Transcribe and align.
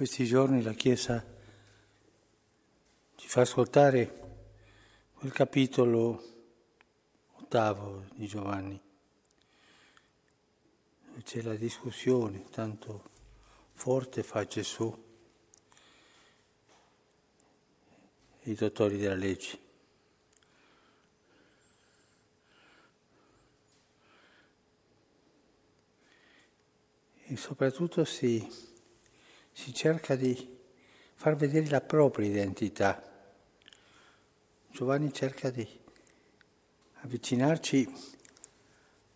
questi 0.00 0.24
giorni 0.24 0.62
la 0.62 0.72
Chiesa 0.72 1.22
ci 3.16 3.28
fa 3.28 3.42
ascoltare 3.42 4.48
quel 5.12 5.30
capitolo 5.30 6.24
ottavo 7.32 8.06
di 8.14 8.26
Giovanni. 8.26 8.80
C'è 11.22 11.42
la 11.42 11.54
discussione, 11.54 12.48
tanto 12.48 13.10
forte 13.74 14.22
fa 14.22 14.46
Gesù 14.46 14.90
e 18.40 18.50
i 18.50 18.54
dottori 18.54 18.96
della 18.96 19.14
legge. 19.14 19.58
E 27.26 27.36
soprattutto 27.36 28.06
si, 28.06 28.69
si 29.52 29.74
cerca 29.74 30.16
di 30.16 30.58
far 31.14 31.36
vedere 31.36 31.68
la 31.68 31.80
propria 31.80 32.26
identità. 32.26 33.02
Giovanni 34.70 35.12
cerca 35.12 35.50
di 35.50 35.68
avvicinarci 37.02 38.18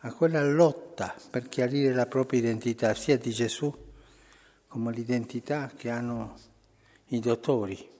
a 0.00 0.12
quella 0.12 0.44
lotta 0.44 1.14
per 1.30 1.48
chiarire 1.48 1.94
la 1.94 2.06
propria 2.06 2.40
identità, 2.40 2.94
sia 2.94 3.16
di 3.16 3.32
Gesù 3.32 3.74
come 4.68 4.92
l'identità 4.92 5.72
che 5.74 5.90
hanno 5.90 6.38
i 7.06 7.18
dottori. 7.20 7.94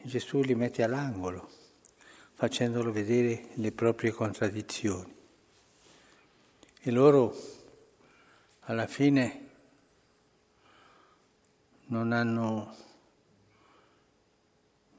Gesù 0.00 0.40
li 0.40 0.54
mette 0.54 0.82
all'angolo, 0.82 1.50
facendolo 2.32 2.90
vedere 2.90 3.48
le 3.54 3.72
proprie 3.72 4.12
contraddizioni. 4.12 5.14
E 6.80 6.90
loro 6.90 7.36
alla 8.60 8.86
fine 8.86 9.47
non 11.88 12.12
hanno, 12.12 12.76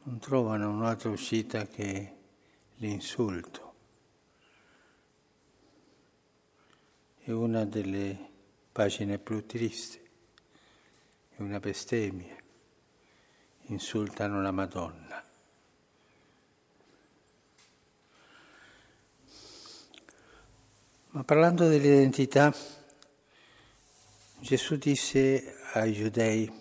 non 0.03 0.19
trovano 0.19 0.69
un'altra 0.69 1.09
uscita 1.09 1.65
che 1.67 2.15
l'insulto. 2.75 3.73
È 7.19 7.31
una 7.31 7.65
delle 7.65 8.17
pagine 8.71 9.19
più 9.19 9.45
tristi, 9.45 9.99
è 11.35 11.41
una 11.41 11.59
bestemmia. 11.59 12.37
Insultano 13.63 14.41
la 14.41 14.51
Madonna. 14.51 15.23
Ma 21.11 21.23
parlando 21.23 21.67
dell'identità, 21.67 22.51
Gesù 24.39 24.77
disse 24.77 25.55
ai 25.73 25.93
giudei 25.93 26.58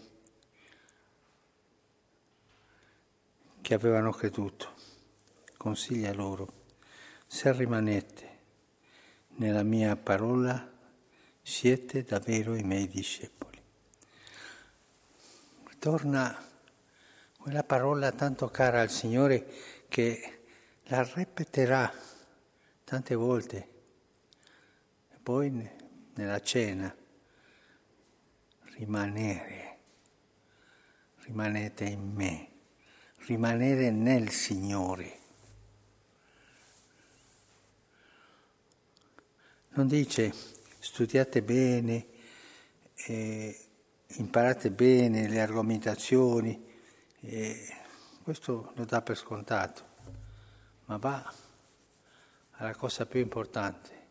che 3.69 3.75
avevano 3.75 4.13
creduto, 4.13 4.73
consiglia 5.59 6.15
loro, 6.15 6.65
se 7.27 7.53
rimanete 7.53 8.39
nella 9.35 9.63
mia 9.63 9.95
parola 9.95 10.73
siete 11.43 12.03
davvero 12.03 12.55
i 12.55 12.63
miei 12.63 12.89
discepoli. 12.89 13.61
Torna 15.79 16.35
quella 17.39 17.63
parola 17.63 18.11
tanto 18.11 18.49
cara 18.49 18.81
al 18.81 18.89
Signore 18.89 19.47
che 19.89 20.45
la 20.85 21.03
ripeterà 21.03 21.93
tante 22.85 23.15
volte. 23.15 23.69
E 25.11 25.19
poi 25.23 25.71
nella 26.15 26.41
cena, 26.41 26.97
rimanere, 28.79 29.79
rimanete 31.17 31.85
in 31.85 32.11
me, 32.15 32.57
rimanere 33.27 33.91
nel 33.91 34.31
Signore. 34.31 35.17
Non 39.71 39.87
dice 39.87 40.33
studiate 40.79 41.43
bene, 41.43 42.07
eh, 43.07 43.57
imparate 44.17 44.71
bene 44.71 45.29
le 45.29 45.41
argomentazioni, 45.41 46.67
eh, 47.21 47.77
questo 48.23 48.73
lo 48.75 48.85
dà 48.85 49.03
per 49.03 49.17
scontato, 49.17 49.85
ma 50.87 50.97
va 50.97 51.33
alla 52.53 52.75
cosa 52.75 53.07
più 53.07 53.21
importante, 53.21 54.07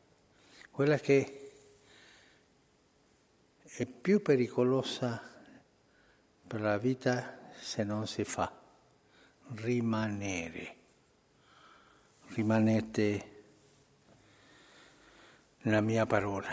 quella 0.71 0.97
che 0.97 1.51
è 3.63 3.85
più 3.85 4.21
pericolosa 4.21 5.21
per 6.47 6.61
la 6.61 6.77
vita 6.77 7.51
se 7.59 7.83
non 7.83 8.07
si 8.07 8.23
fa, 8.23 8.51
rimanere. 9.55 10.75
Rimanete 12.33 13.31
nella 15.61 15.81
mia 15.81 16.05
parola. 16.05 16.49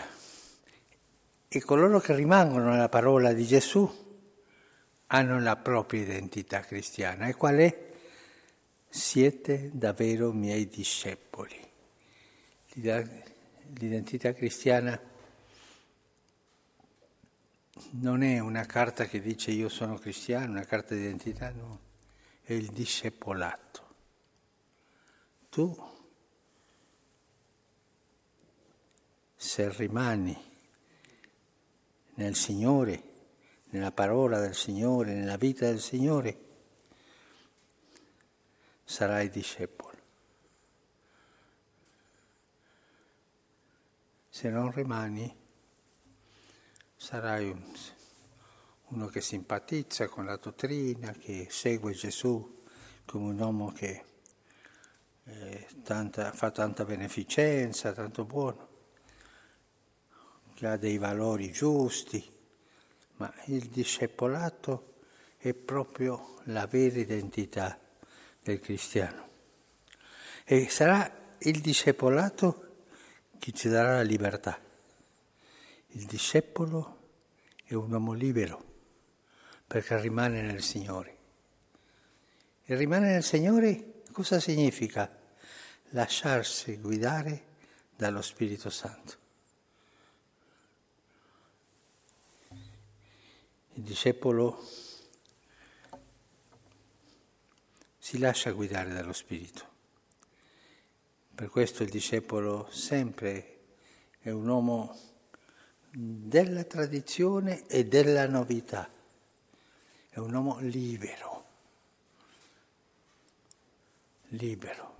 E 1.47 1.61
coloro 1.61 1.99
che 1.99 2.15
rimangono 2.15 2.71
nella 2.71 2.89
parola 2.89 3.33
di 3.33 3.45
Gesù 3.45 4.03
hanno 5.07 5.39
la 5.39 5.55
propria 5.55 6.01
identità 6.01 6.61
cristiana. 6.61 7.27
E 7.27 7.35
qual 7.35 7.55
è? 7.57 7.83
Siete 8.89 9.69
davvero 9.73 10.31
miei 10.31 10.67
discepoli. 10.67 11.59
L'identità 12.73 14.33
cristiana 14.33 14.99
non 17.91 18.23
è 18.23 18.39
una 18.39 18.65
carta 18.65 19.05
che 19.05 19.21
dice 19.21 19.51
io 19.51 19.69
sono 19.69 19.95
cristiano, 19.97 20.51
una 20.51 20.65
carta 20.65 20.95
di 20.95 21.01
identità, 21.01 21.51
no, 21.51 21.79
è 22.45 22.53
il 22.53 22.69
discepolato. 22.69 23.83
Tu 25.49 25.93
se 29.35 29.69
rimani 29.73 30.53
nel 32.15 32.35
Signore, 32.35 33.01
nella 33.69 33.91
parola 33.91 34.39
del 34.39 34.53
Signore, 34.53 35.13
nella 35.15 35.37
vita 35.37 35.65
del 35.65 35.79
Signore, 35.79 36.37
sarai 38.83 39.29
discepolo. 39.29 39.97
Se 44.29 44.49
non 44.49 44.71
rimani, 44.71 45.35
sarai 46.95 47.49
un, 47.49 47.73
uno 48.89 49.07
che 49.07 49.21
simpatizza 49.21 50.07
con 50.07 50.25
la 50.25 50.37
dottrina, 50.37 51.11
che 51.11 51.47
segue 51.49 51.93
Gesù 51.93 52.63
come 53.05 53.25
un 53.25 53.39
uomo 53.39 53.71
che 53.71 54.03
eh, 55.23 55.67
tanta, 55.83 56.31
fa 56.31 56.51
tanta 56.51 56.85
beneficenza, 56.85 57.93
tanto 57.93 58.25
buono 58.25 58.73
che 60.53 60.67
ha 60.67 60.77
dei 60.77 60.97
valori 60.97 61.51
giusti, 61.51 62.23
ma 63.17 63.31
il 63.45 63.67
discepolato 63.67 64.93
è 65.37 65.53
proprio 65.53 66.39
la 66.45 66.65
vera 66.65 66.99
identità 66.99 67.77
del 68.41 68.59
cristiano. 68.59 69.27
E 70.45 70.69
sarà 70.69 71.33
il 71.39 71.59
discepolato 71.59 72.83
che 73.37 73.51
ci 73.51 73.67
darà 73.67 73.95
la 73.95 74.01
libertà. 74.01 74.57
Il 75.87 76.05
discepolo 76.05 76.99
è 77.65 77.73
un 77.73 77.91
uomo 77.91 78.13
libero 78.13 78.74
perché 79.67 79.99
rimane 79.99 80.41
nel 80.41 80.61
Signore. 80.61 81.17
E 82.65 82.75
rimanere 82.75 83.13
nel 83.13 83.23
Signore 83.23 84.01
cosa 84.11 84.39
significa? 84.39 85.09
Lasciarsi 85.89 86.77
guidare 86.77 87.43
dallo 87.95 88.21
Spirito 88.21 88.69
Santo. 88.69 89.23
Il 93.73 93.83
discepolo 93.83 94.63
si 97.97 98.17
lascia 98.19 98.51
guidare 98.51 98.93
dallo 98.93 99.13
Spirito. 99.13 99.73
Per 101.35 101.49
questo 101.49 101.83
il 101.83 101.89
discepolo 101.89 102.69
sempre 102.71 103.63
è 104.19 104.29
un 104.29 104.47
uomo 104.47 104.97
della 105.91 106.63
tradizione 106.63 107.65
e 107.67 107.85
della 107.85 108.27
novità, 108.27 108.89
è 110.15 110.19
un 110.19 110.33
uomo 110.33 110.59
libero, 110.59 111.45
libero, 114.29 114.95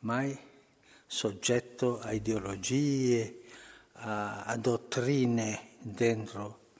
mai 0.00 0.36
soggetto 1.06 2.00
a 2.00 2.10
ideologie, 2.10 3.42
a, 3.92 4.42
a 4.42 4.56
dottrine 4.56 5.74
dentro 5.78 6.70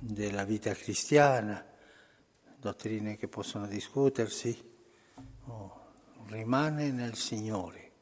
della 0.00 0.42
vita 0.42 0.74
cristiana, 0.74 1.64
dottrine 2.56 3.16
che 3.16 3.28
possono 3.28 3.68
discutersi, 3.68 4.60
oh, 5.44 5.80
rimane 6.26 6.90
nel 6.90 7.14
Signore, 7.14 7.92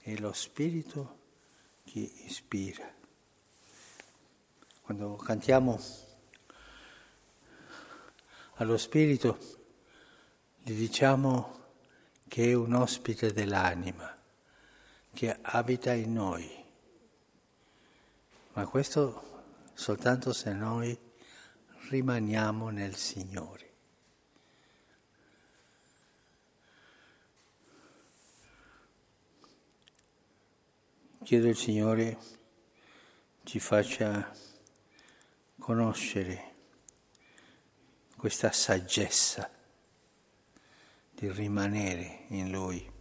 è 0.00 0.16
lo 0.16 0.32
Spirito 0.32 1.18
che 1.84 2.00
ispira. 2.24 2.92
quando 4.80 5.14
cantiamo 5.14 6.10
allo 8.54 8.76
Spirito, 8.76 9.38
gli 10.58 10.74
diciamo 10.74 11.60
che 12.28 12.50
è 12.50 12.54
un 12.54 12.74
ospite 12.74 13.32
dell'anima, 13.32 14.16
che 15.12 15.38
abita 15.40 15.92
in 15.92 16.12
noi. 16.12 16.50
Ma 18.52 18.66
questo 18.66 19.44
soltanto 19.74 20.32
se 20.32 20.52
noi 20.52 20.96
rimaniamo 21.88 22.68
nel 22.68 22.94
Signore. 22.96 23.70
Chiedo 31.22 31.48
al 31.48 31.54
Signore 31.54 32.18
ci 33.44 33.58
faccia 33.58 34.30
conoscere 35.58 36.51
questa 38.22 38.52
saggezza 38.52 39.50
di 41.10 41.28
rimanere 41.32 42.26
in 42.28 42.52
Lui 42.52 42.92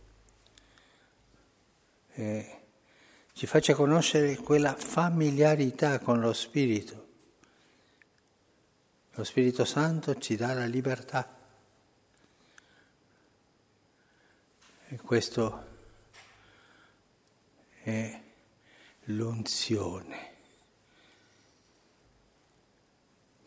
e 2.13 2.61
ci 3.31 3.45
faccia 3.45 3.75
conoscere 3.75 4.35
quella 4.37 4.75
familiarità 4.75 5.99
con 5.99 6.19
lo 6.19 6.33
Spirito. 6.33 7.07
Lo 9.11 9.23
Spirito 9.23 9.63
Santo 9.63 10.17
ci 10.17 10.35
dà 10.35 10.55
la 10.55 10.65
libertà 10.65 11.37
e 14.87 14.97
questo 15.01 15.67
è 17.83 18.21
l'unzione. 19.03 20.29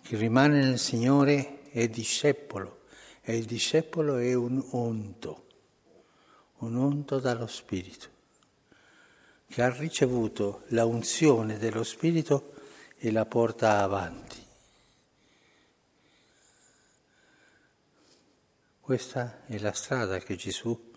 Chi 0.02 0.14
rimane 0.14 0.60
nel 0.60 0.78
Signore 0.78 1.62
è 1.74 1.88
discepolo 1.88 2.82
e 3.20 3.36
il 3.36 3.46
discepolo 3.46 4.18
è 4.18 4.32
un 4.32 4.64
unto, 4.70 5.46
un 6.58 6.76
unto 6.76 7.18
dallo 7.18 7.48
Spirito, 7.48 8.08
che 9.48 9.60
ha 9.60 9.74
ricevuto 9.74 10.62
la 10.68 10.84
unzione 10.84 11.58
dello 11.58 11.82
Spirito 11.82 12.54
e 12.96 13.10
la 13.10 13.26
porta 13.26 13.82
avanti. 13.82 14.40
Questa 18.78 19.44
è 19.46 19.58
la 19.58 19.72
strada 19.72 20.18
che 20.18 20.36
Gesù 20.36 20.92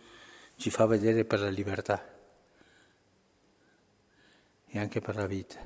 ci 0.58 0.70
fa 0.70 0.86
vedere 0.86 1.26
per 1.26 1.40
la 1.40 1.50
libertà 1.50 2.08
e 4.68 4.78
anche 4.78 5.02
per 5.02 5.16
la 5.16 5.26
vita. 5.26 5.58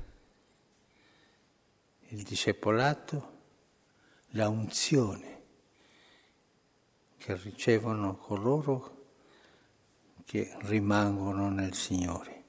Il 2.08 2.22
discepolato, 2.22 3.40
la 4.32 4.48
unzione 4.48 5.40
che 7.16 7.36
ricevono 7.36 8.16
coloro 8.16 9.00
che 10.24 10.54
rimangono 10.60 11.48
nel 11.48 11.74
Signore. 11.74 12.42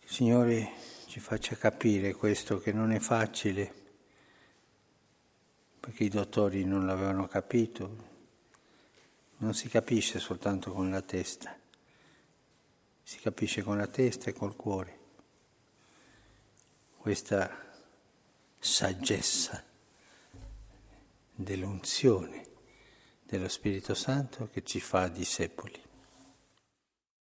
Il 0.00 0.10
Signore 0.10 0.72
ci 1.06 1.20
faccia 1.20 1.56
capire 1.56 2.14
questo 2.14 2.58
che 2.58 2.72
non 2.72 2.92
è 2.92 2.98
facile, 2.98 3.72
perché 5.80 6.04
i 6.04 6.08
dottori 6.08 6.64
non 6.64 6.86
l'avevano 6.86 7.26
capito, 7.26 8.10
non 9.38 9.54
si 9.54 9.68
capisce 9.68 10.18
soltanto 10.18 10.72
con 10.72 10.90
la 10.90 11.02
testa 11.02 11.56
si 13.12 13.18
capisce 13.18 13.62
con 13.62 13.76
la 13.76 13.86
testa 13.86 14.30
e 14.30 14.32
col 14.32 14.56
cuore. 14.56 14.98
Questa 16.96 17.71
saggezza 18.64 19.60
dell'unzione 21.34 22.46
dello 23.24 23.48
Spirito 23.48 23.92
Santo 23.92 24.48
che 24.52 24.62
ci 24.62 24.78
fa 24.78 25.08
discepoli. 25.08 25.82